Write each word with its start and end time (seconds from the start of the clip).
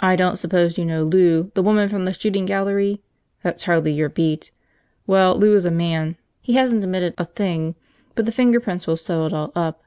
"I 0.00 0.16
don't 0.16 0.36
suppose 0.36 0.76
you 0.76 0.84
know 0.84 1.02
Lou, 1.02 1.50
the 1.54 1.62
woman 1.62 1.88
from 1.88 2.04
the 2.04 2.12
shooting 2.12 2.44
gallery? 2.44 3.00
That's 3.42 3.64
hardly 3.64 3.90
your 3.92 4.10
beat. 4.10 4.50
Well, 5.06 5.34
Lou 5.38 5.54
is 5.54 5.64
a 5.64 5.70
man. 5.70 6.18
He 6.42 6.56
hasn't 6.56 6.84
admitted 6.84 7.14
a 7.16 7.22
d—, 7.24 7.30
a 7.30 7.34
thing, 7.34 7.74
but 8.14 8.26
the 8.26 8.32
fingerprints 8.32 8.86
will 8.86 8.98
sew 8.98 9.24
it 9.24 9.32
all 9.32 9.50
up. 9.56 9.82